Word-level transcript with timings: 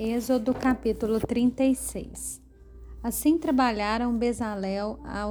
Êxodo 0.00 0.54
capítulo 0.54 1.20
36 1.20 2.40
Assim 3.02 3.36
trabalharam 3.36 4.16
Bezalel, 4.16 4.98
a 5.04 5.28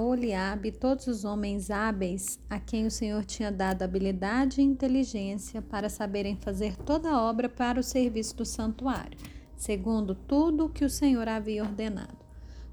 e 0.64 0.72
todos 0.72 1.08
os 1.08 1.26
homens 1.26 1.72
hábeis 1.72 2.40
a 2.48 2.59
quem 2.59 2.85
o 2.85 2.92
Senhor 2.92 3.25
tinha 3.25 3.51
dado 3.51 3.82
habilidade 3.82 4.61
e 4.61 4.63
inteligência 4.63 5.63
para 5.63 5.89
saberem 5.89 6.35
fazer 6.35 6.77
toda 6.77 7.09
a 7.09 7.21
obra 7.21 7.50
para 7.50 7.79
o 7.79 7.83
serviço 7.83 8.38
do 8.38 8.45
santuário, 8.45 9.18
segundo 9.57 10.14
tudo 10.14 10.66
o 10.66 10.70
que 10.70 10.86
o 10.86 10.89
Senhor 10.89 11.28
havia 11.28 11.64
ordenado. 11.64 12.20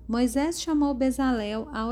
Moisés 0.07 0.61
chamou 0.61 0.93
Bezalel, 0.93 1.69
a 1.73 1.87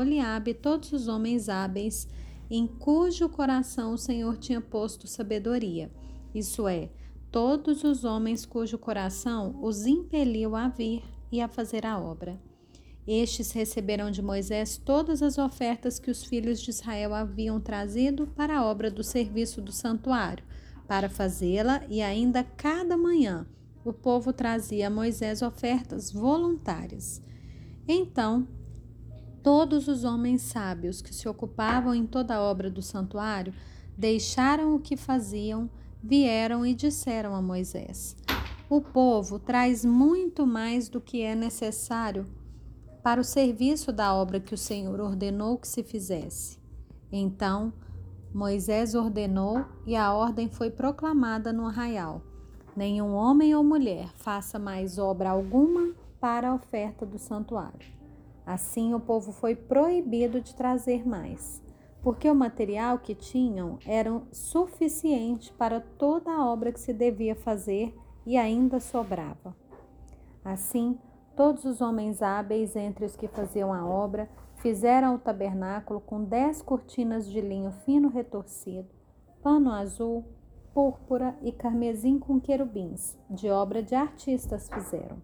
e 0.45 0.53
todos 0.53 0.91
os 0.91 1.07
homens 1.07 1.49
hábeis, 1.49 2.07
em 2.51 2.67
cujo 2.67 3.27
coração 3.29 3.93
o 3.93 3.97
Senhor 3.97 4.37
tinha 4.37 4.61
posto 4.61 5.07
sabedoria, 5.07 5.91
isso 6.35 6.67
é, 6.67 6.89
todos 7.31 7.83
os 7.83 8.03
homens 8.03 8.45
cujo 8.45 8.77
coração 8.77 9.59
os 9.61 9.85
impeliu 9.85 10.55
a 10.55 10.67
vir 10.67 11.03
e 11.31 11.41
a 11.41 11.47
fazer 11.47 11.85
a 11.85 11.99
obra. 11.99 12.39
Estes 13.07 13.51
receberam 13.51 14.11
de 14.11 14.21
Moisés 14.21 14.77
todas 14.77 15.21
as 15.21 15.37
ofertas 15.37 15.97
que 15.97 16.11
os 16.11 16.25
filhos 16.25 16.59
de 16.59 16.71
Israel 16.71 17.13
haviam 17.13 17.59
trazido 17.59 18.27
para 18.27 18.57
a 18.57 18.65
obra 18.65 18.91
do 18.91 19.03
serviço 19.03 19.61
do 19.61 19.71
santuário, 19.71 20.43
para 20.87 21.09
fazê-la, 21.09 21.83
e 21.89 22.01
ainda 22.01 22.43
cada 22.43 22.97
manhã 22.97 23.47
o 23.83 23.93
povo 23.93 24.33
trazia 24.33 24.87
a 24.87 24.89
Moisés 24.89 25.41
ofertas 25.41 26.11
voluntárias. 26.11 27.21
Então, 27.87 28.45
todos 29.41 29.87
os 29.87 30.03
homens 30.03 30.41
sábios 30.41 31.01
que 31.01 31.15
se 31.15 31.29
ocupavam 31.29 31.95
em 31.95 32.05
toda 32.05 32.35
a 32.35 32.41
obra 32.41 32.69
do 32.69 32.81
santuário 32.81 33.53
deixaram 33.97 34.75
o 34.75 34.79
que 34.79 34.97
faziam 34.97 35.69
vieram 36.03 36.65
e 36.65 36.73
disseram 36.73 37.35
a 37.35 37.41
Moisés: 37.41 38.15
O 38.69 38.81
povo 38.81 39.39
traz 39.39 39.83
muito 39.83 40.45
mais 40.45 40.89
do 40.89 41.01
que 41.01 41.21
é 41.21 41.35
necessário 41.35 42.25
para 43.03 43.21
o 43.21 43.23
serviço 43.23 43.91
da 43.91 44.13
obra 44.13 44.39
que 44.39 44.53
o 44.53 44.57
Senhor 44.57 44.99
ordenou 44.99 45.57
que 45.57 45.67
se 45.67 45.83
fizesse. 45.83 46.59
Então 47.11 47.73
Moisés 48.33 48.93
ordenou 48.95 49.65
e 49.85 49.95
a 49.95 50.13
ordem 50.13 50.49
foi 50.49 50.69
proclamada 50.69 51.53
no 51.53 51.65
arraial: 51.65 52.21
Nenhum 52.75 53.13
homem 53.13 53.55
ou 53.55 53.63
mulher 53.63 54.09
faça 54.15 54.59
mais 54.59 54.97
obra 54.97 55.29
alguma 55.29 55.93
para 56.19 56.49
a 56.49 56.53
oferta 56.53 57.05
do 57.05 57.17
santuário. 57.17 57.95
Assim 58.45 58.93
o 58.93 58.99
povo 58.99 59.31
foi 59.31 59.55
proibido 59.55 60.39
de 60.39 60.55
trazer 60.55 61.07
mais 61.07 61.61
porque 62.07 62.29
o 62.29 62.33
material 62.33 62.99
que 62.99 63.13
tinham 63.13 63.79
era 63.85 64.21
suficiente 64.31 65.51
para 65.51 65.81
toda 65.81 66.31
a 66.31 66.45
obra 66.45 66.71
que 66.71 66.79
se 66.79 66.93
devia 66.93 67.35
fazer 67.35 67.93
e 68.25 68.37
ainda 68.37 68.79
sobrava. 68.79 69.53
Assim, 70.41 70.97
todos 71.35 71.65
os 71.65 71.81
homens 71.81 72.21
hábeis 72.21 72.77
entre 72.77 73.03
os 73.03 73.17
que 73.17 73.27
faziam 73.27 73.73
a 73.73 73.85
obra 73.85 74.29
fizeram 74.55 75.15
o 75.15 75.19
tabernáculo 75.19 75.99
com 75.99 76.23
dez 76.23 76.61
cortinas 76.61 77.29
de 77.29 77.41
linho 77.41 77.73
fino 77.83 78.07
retorcido, 78.07 78.87
pano 79.43 79.69
azul, 79.69 80.23
púrpura 80.73 81.37
e 81.41 81.51
carmesim 81.51 82.17
com 82.17 82.39
querubins, 82.39 83.17
de 83.29 83.49
obra 83.49 83.83
de 83.83 83.95
artistas 83.95 84.69
fizeram. 84.69 85.21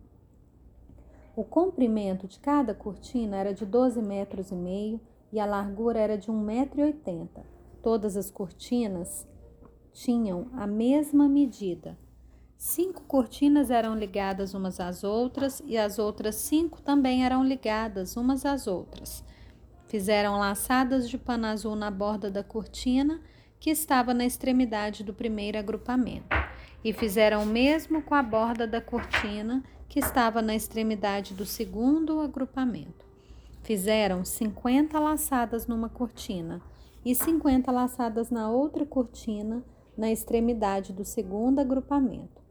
O 1.33 1.45
comprimento 1.45 2.27
de 2.27 2.41
cada 2.41 2.75
cortina 2.75 3.37
era 3.37 3.53
de 3.53 3.65
doze 3.65 4.01
metros 4.01 4.51
e 4.51 4.55
meio 4.55 4.99
e 5.33 5.39
a 5.39 5.47
largura 5.47 5.99
era 5.99 6.15
de 6.15 6.31
1,80m. 6.31 7.27
Todas 7.81 8.15
as 8.15 8.29
cortinas 8.29 9.27
tinham 9.91 10.47
a 10.53 10.67
mesma 10.67 11.27
medida. 11.27 11.97
Cinco 12.55 13.01
cortinas 13.05 13.71
eram 13.71 13.95
ligadas 13.95 14.53
umas 14.53 14.79
às 14.79 15.03
outras 15.03 15.59
e 15.65 15.75
as 15.75 15.97
outras 15.97 16.35
cinco 16.35 16.83
também 16.83 17.25
eram 17.25 17.43
ligadas 17.43 18.15
umas 18.15 18.45
às 18.45 18.67
outras. 18.67 19.25
Fizeram 19.87 20.37
laçadas 20.37 21.09
de 21.09 21.17
pano 21.17 21.47
azul 21.47 21.75
na 21.75 21.89
borda 21.89 22.29
da 22.29 22.43
cortina 22.43 23.19
que 23.59 23.71
estava 23.71 24.13
na 24.13 24.25
extremidade 24.25 25.03
do 25.03 25.15
primeiro 25.15 25.57
agrupamento, 25.57 26.35
e 26.83 26.93
fizeram 26.93 27.41
o 27.41 27.45
mesmo 27.45 28.03
com 28.03 28.13
a 28.13 28.21
borda 28.21 28.67
da 28.67 28.81
cortina 28.81 29.63
que 29.89 29.99
estava 29.99 30.43
na 30.43 30.53
extremidade 30.53 31.33
do 31.33 31.45
segundo 31.45 32.19
agrupamento. 32.19 33.12
Fizeram 33.63 34.25
50 34.25 34.99
laçadas 34.99 35.67
numa 35.67 35.87
cortina 35.87 36.61
e 37.05 37.15
50 37.15 37.71
laçadas 37.71 38.29
na 38.29 38.51
outra 38.51 38.85
cortina, 38.85 39.63
na 39.97 40.11
extremidade 40.11 40.91
do 40.91 41.05
segundo 41.05 41.59
agrupamento. 41.59 42.41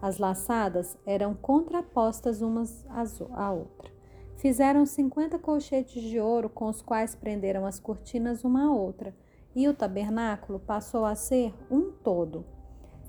As 0.00 0.16
laçadas 0.16 0.96
eram 1.04 1.34
contrapostas 1.34 2.40
umas 2.40 2.86
à 3.34 3.52
outra. 3.52 3.92
Fizeram 4.38 4.86
50 4.86 5.38
colchetes 5.38 6.02
de 6.02 6.18
ouro 6.18 6.48
com 6.48 6.70
os 6.70 6.80
quais 6.80 7.14
prenderam 7.14 7.66
as 7.66 7.78
cortinas 7.78 8.42
uma 8.42 8.64
à 8.64 8.72
outra, 8.72 9.14
e 9.54 9.68
o 9.68 9.74
tabernáculo 9.74 10.58
passou 10.58 11.04
a 11.04 11.14
ser 11.14 11.52
um 11.70 11.92
todo. 12.02 12.46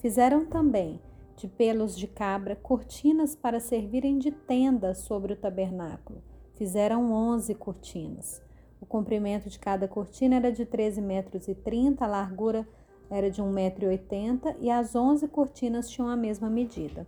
Fizeram 0.02 0.46
também 0.46 1.00
de 1.38 1.48
pelos 1.48 1.98
de 1.98 2.08
cabra 2.08 2.58
cortinas 2.58 3.38
para 3.38 3.62
servirem 3.62 4.20
de 4.20 4.32
tenda 4.32 4.94
sobre 4.94 5.32
o 5.32 5.38
tabernáculo 5.38 6.22
Fizeram 6.56 7.12
onze 7.12 7.56
cortinas. 7.56 8.42
O 8.80 8.86
comprimento 8.86 9.50
de 9.50 9.58
cada 9.58 9.88
cortina 9.88 10.36
era 10.36 10.52
de 10.52 10.66
13 10.66 11.02
metros 11.02 11.48
e 11.48 11.56
30, 11.56 12.04
a 12.04 12.08
largura 12.08 12.68
era 13.10 13.30
de 13.30 13.42
1,80 13.42 13.52
metro 13.52 13.86
e 13.86 13.88
80, 13.90 14.58
as 14.72 14.96
onze 14.96 15.28
cortinas 15.28 15.90
tinham 15.90 16.10
a 16.10 16.16
mesma 16.16 16.50
medida. 16.50 17.08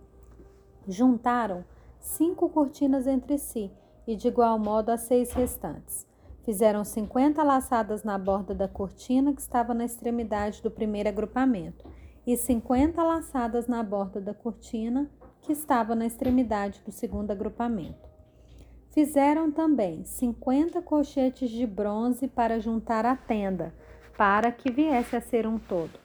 Juntaram 0.88 1.64
cinco 2.00 2.48
cortinas 2.48 3.06
entre 3.06 3.38
si 3.38 3.70
e 4.06 4.16
de 4.16 4.28
igual 4.28 4.58
modo 4.58 4.90
as 4.90 5.02
seis 5.02 5.32
restantes. 5.32 6.06
Fizeram 6.42 6.84
50 6.84 7.42
laçadas 7.42 8.04
na 8.04 8.16
borda 8.16 8.54
da 8.54 8.68
cortina 8.68 9.32
que 9.32 9.40
estava 9.40 9.74
na 9.74 9.84
extremidade 9.84 10.62
do 10.62 10.70
primeiro 10.70 11.08
agrupamento 11.08 11.84
e 12.26 12.36
50 12.36 13.02
laçadas 13.02 13.66
na 13.66 13.82
borda 13.82 14.20
da 14.20 14.34
cortina 14.34 15.10
que 15.42 15.52
estava 15.52 15.94
na 15.94 16.06
extremidade 16.06 16.80
do 16.84 16.92
segundo 16.92 17.30
agrupamento. 17.30 18.15
Fizeram 18.96 19.52
também 19.52 20.06
cinquenta 20.06 20.80
colchetes 20.80 21.50
de 21.50 21.66
bronze 21.66 22.26
para 22.26 22.58
juntar 22.58 23.04
à 23.04 23.14
tenda, 23.14 23.74
para 24.16 24.50
que 24.50 24.72
viesse 24.72 25.14
a 25.14 25.20
ser 25.20 25.46
um 25.46 25.58
todo. 25.58 26.00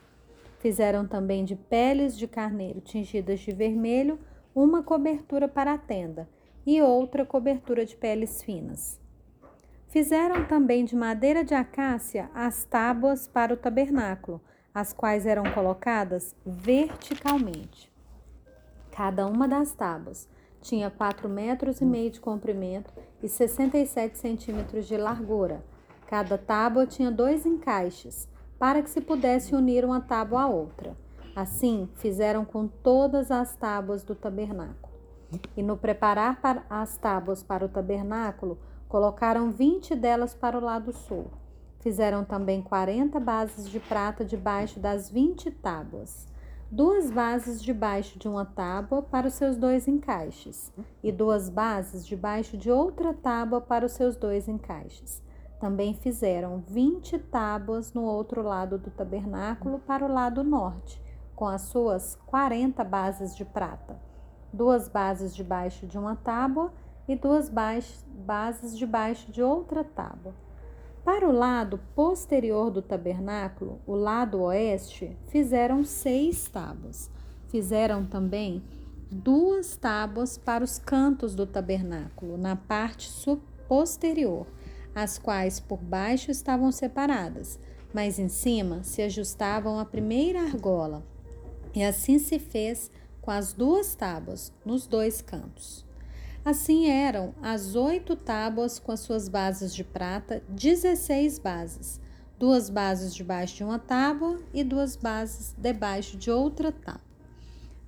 Fizeram 0.60 1.08
também 1.08 1.46
de 1.46 1.56
peles 1.56 2.18
de 2.18 2.28
carneiro 2.28 2.82
tingidas 2.82 3.40
de 3.40 3.54
vermelho 3.54 4.20
uma 4.54 4.84
cobertura 4.84 5.48
para 5.48 5.72
a 5.72 5.78
tenda 5.78 6.28
e 6.66 6.82
outra 6.82 7.26
cobertura 7.26 7.86
de 7.86 7.96
peles 7.96 8.44
finas. 8.44 9.00
Fizeram 9.88 10.44
também 10.46 10.84
de 10.84 10.94
madeira 10.94 11.46
de 11.46 11.54
acácia 11.54 12.30
as 12.36 12.66
tábuas 12.66 13.26
para 13.26 13.54
o 13.54 13.58
tabernáculo, 13.58 14.42
as 14.74 14.92
quais 14.92 15.26
eram 15.26 15.44
colocadas 15.54 16.36
verticalmente. 16.46 17.90
Cada 18.92 19.26
uma 19.28 19.48
das 19.48 19.72
tábuas 19.72 20.28
tinha 20.62 20.90
4 20.90 21.28
metros 21.28 21.82
e 21.82 21.86
meio 21.86 22.12
de 22.12 22.22
comprimento 22.22 22.94
e 23.22 23.28
67 23.28 24.18
centímetros 24.18 24.86
de 24.86 24.96
largura. 24.96 25.64
Cada 26.08 26.38
tábua 26.38 26.86
tinha 26.86 27.12
dois 27.12 27.46
encaixes, 27.46 28.28
para 28.60 28.82
que 28.82 28.90
se 28.90 29.02
pudesse 29.02 29.56
unir 29.56 29.84
uma 29.84 30.00
tábua 30.00 30.44
à 30.44 30.48
outra. 30.48 30.96
Assim, 31.36 31.90
fizeram 31.96 32.46
com 32.46 32.68
todas 32.68 33.32
as 33.32 33.56
tábuas 33.56 34.04
do 34.04 34.14
tabernáculo. 34.14 34.94
E 35.56 35.64
no 35.64 35.78
preparar 35.78 36.40
as 36.70 36.98
tábuas 36.98 37.42
para 37.42 37.66
o 37.66 37.70
tabernáculo, 37.70 38.60
colocaram 38.88 39.52
20 39.52 39.96
delas 39.96 40.36
para 40.36 40.58
o 40.58 40.62
lado 40.62 40.92
sul. 40.92 41.28
Fizeram 41.80 42.24
também 42.24 42.62
40 42.62 43.20
bases 43.20 43.70
de 43.70 43.80
prata 43.80 44.24
debaixo 44.24 44.80
das 44.80 45.10
20 45.10 45.50
tábuas 45.52 46.31
duas 46.72 47.12
bases 47.12 47.62
debaixo 47.62 48.18
de 48.18 48.30
uma 48.30 48.46
tábua 48.46 49.02
para 49.02 49.28
os 49.28 49.34
seus 49.34 49.58
dois 49.58 49.90
encaixes, 49.90 50.72
e 51.04 51.12
duas 51.12 51.50
bases 51.50 52.08
debaixo 52.08 52.58
de 52.58 52.72
outra 52.72 53.14
tábua 53.14 53.60
para 53.60 53.86
os 53.86 53.92
seus 53.92 54.16
dois 54.16 54.48
encaixes. 54.48 55.22
Também 55.60 55.94
fizeram 55.94 56.64
vinte 56.66 57.20
tábuas 57.20 57.94
no 57.94 58.04
outro 58.04 58.42
lado 58.42 58.78
do 58.78 58.90
tabernáculo 58.90 59.80
para 59.80 60.06
o 60.06 60.12
lado 60.12 60.46
norte, 60.46 61.02
com 61.36 61.46
as 61.46 61.64
suas 61.64 62.16
quarenta 62.26 62.86
bases 62.86 63.36
de 63.36 63.44
prata, 63.44 64.00
duas 64.54 64.88
bases 64.88 65.36
debaixo 65.36 65.86
de 65.86 65.98
uma 65.98 66.16
tábua 66.16 66.72
e 67.06 67.18
duas 67.18 67.50
bases 67.50 68.78
debaixo 68.78 69.30
de 69.30 69.44
outra 69.44 69.84
tábua. 69.84 70.34
Para 71.04 71.28
o 71.28 71.32
lado 71.32 71.80
posterior 71.96 72.70
do 72.70 72.82
tabernáculo, 72.82 73.82
o 73.88 73.96
lado 73.96 74.42
oeste, 74.42 75.18
fizeram 75.28 75.84
seis 75.84 76.48
tábuas. 76.48 77.10
Fizeram 77.48 78.06
também 78.06 78.64
duas 79.12 79.76
tábuas 79.76 80.38
para 80.38 80.64
os 80.64 80.78
cantos 80.78 81.34
do 81.34 81.48
tabernáculo, 81.48 82.38
na 82.38 82.56
parte 82.56 83.10
posterior, 83.68 84.46
as 84.94 85.18
quais 85.18 85.60
por 85.60 85.80
baixo 85.80 86.30
estavam 86.30 86.72
separadas, 86.72 87.60
mas 87.94 88.20
em 88.20 88.30
cima 88.30 88.84
se 88.84 89.02
ajustavam 89.02 89.80
à 89.80 89.86
primeira 89.86 90.42
argola. 90.42 91.04
E 91.74 91.84
assim 91.84 92.20
se 92.20 92.38
fez 92.38 92.92
com 93.22 93.32
as 93.32 93.54
duas 93.54 93.96
tábuas 93.96 94.54
nos 94.64 94.86
dois 94.86 95.22
cantos. 95.22 95.84
Assim 96.44 96.88
eram 96.88 97.36
as 97.40 97.76
oito 97.76 98.16
tábuas 98.16 98.80
com 98.80 98.92
as 98.92 99.02
suas 99.02 99.30
bases 99.30 99.76
de 99.76 99.84
prata, 99.84 100.42
dezesseis 100.50 101.38
bases, 101.38 102.02
duas 102.40 102.68
bases 102.68 103.14
debaixo 103.14 103.58
de 103.58 103.64
uma 103.64 103.78
tábua 103.78 104.40
e 104.52 104.64
duas 104.64 104.96
bases 104.96 105.54
debaixo 105.56 106.18
de 106.18 106.32
outra 106.32 106.72
tábua. 106.72 107.02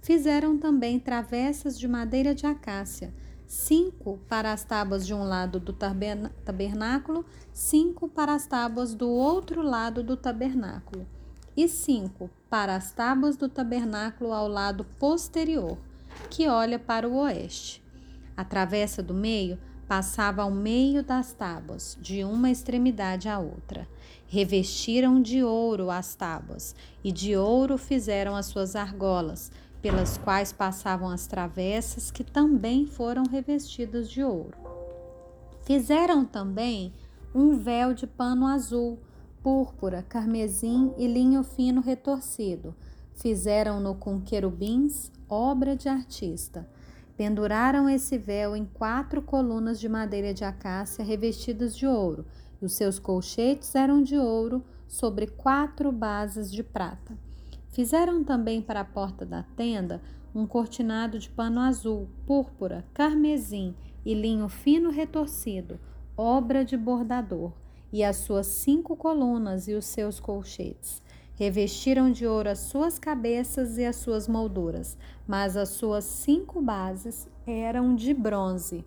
Fizeram 0.02 0.56
também 0.60 1.00
travessas 1.00 1.80
de 1.80 1.88
madeira 1.88 2.36
de 2.36 2.46
acácia, 2.46 3.12
cinco 3.48 4.20
para 4.30 4.54
as 4.54 4.64
tábuas 4.64 5.08
de 5.08 5.16
um 5.16 5.24
lado 5.24 5.60
do 5.60 5.74
tabernáculo, 5.74 7.26
cinco 7.52 8.08
para 8.08 8.36
as 8.36 8.46
tábuas 8.46 8.94
do 8.94 9.10
outro 9.10 9.64
lado 9.64 10.04
do 10.04 10.16
tabernáculo, 10.16 11.08
e 11.58 11.68
cinco 11.68 12.30
para 12.52 12.76
as 12.76 12.92
tábuas 12.92 13.36
do 13.36 13.50
tabernáculo 13.50 14.32
ao 14.32 14.48
lado 14.48 14.86
posterior, 15.00 15.76
que 16.30 16.48
olha 16.48 16.78
para 16.78 17.08
o 17.10 17.16
oeste. 17.16 17.83
A 18.36 18.44
travessa 18.44 19.04
do 19.04 19.14
meio 19.14 19.58
passava 19.88 20.42
ao 20.42 20.52
meio 20.52 21.04
das 21.04 21.34
tábuas, 21.34 21.98
de 22.02 22.24
uma 22.24 22.50
extremidade 22.50 23.30
à 23.30 23.38
outra. 23.38 23.88
Revestiram 24.28 25.22
de 25.22 25.44
ouro 25.44 25.92
as 25.92 26.16
tábuas, 26.16 26.76
e 27.04 27.12
de 27.12 27.36
ouro 27.36 27.78
fizeram 27.78 28.36
as 28.36 28.48
suas 28.48 28.76
argolas, 28.76 29.52
pelas 29.82 30.18
quais 30.18 30.52
passavam 30.52 31.10
as 31.10 31.28
travessas, 31.28 32.10
que 32.10 32.24
também 32.24 32.86
foram 32.86 33.24
revestidas 33.30 34.10
de 34.10 34.24
ouro. 34.24 34.58
Fizeram 35.64 36.26
também 36.26 36.94
um 37.36 37.58
véu 37.58 37.94
de 37.94 38.08
pano 38.08 38.48
azul, 38.48 38.98
púrpura, 39.44 40.02
carmesim 40.02 40.94
e 40.98 41.06
linho 41.06 41.44
fino 41.44 41.82
retorcido. 41.82 42.74
Fizeram-no 43.14 43.94
com 43.96 44.22
querubins, 44.22 45.12
obra 45.30 45.76
de 45.76 45.90
artista. 45.90 46.68
Penduraram 47.16 47.88
esse 47.88 48.18
véu 48.18 48.56
em 48.56 48.66
quatro 48.66 49.22
colunas 49.22 49.80
de 49.80 49.88
madeira 49.88 50.34
de 50.34 50.44
acácia 50.44 51.06
revestidas 51.06 51.78
de 51.78 51.86
ouro, 51.86 52.26
e 52.62 52.66
os 52.66 52.74
seus 52.74 52.98
colchetes 52.98 53.76
eram 53.76 54.02
de 54.02 54.18
ouro 54.18 54.64
sobre 54.88 55.28
quatro 55.28 55.92
bases 55.92 56.52
de 56.52 56.64
prata. 56.64 57.18
Fizeram 57.70 58.24
também 58.24 58.62
para 58.62 58.82
a 58.82 58.86
porta 58.86 59.26
da 59.26 59.44
tenda 59.56 60.02
um 60.34 60.48
cortinado 60.48 61.20
de 61.20 61.30
pano 61.30 61.60
azul, 61.60 62.10
púrpura, 62.26 62.84
carmesim 62.94 63.76
e 64.04 64.16
linho 64.16 64.50
fino 64.50 64.90
retorcido, 64.90 65.80
obra 66.18 66.66
de 66.66 66.76
bordador, 66.76 67.52
e 67.92 68.04
as 68.04 68.18
suas 68.18 68.48
cinco 68.48 68.96
colunas 68.96 69.68
e 69.68 69.74
os 69.74 69.86
seus 69.86 70.20
colchetes. 70.20 71.02
Revestiram 71.44 72.10
de 72.10 72.26
ouro 72.26 72.50
as 72.50 72.60
suas 72.60 72.98
cabeças 72.98 73.78
e 73.78 73.84
as 73.84 73.98
suas 73.98 74.30
molduras, 74.30 74.98
mas 75.28 75.58
as 75.58 75.68
suas 75.68 76.06
cinco 76.06 76.62
bases 76.62 77.28
eram 77.46 77.94
de 77.94 78.14
bronze. 78.14 78.86